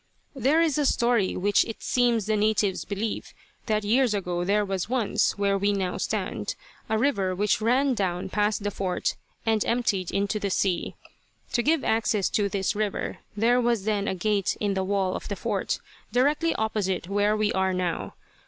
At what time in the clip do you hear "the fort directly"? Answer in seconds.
15.27-16.55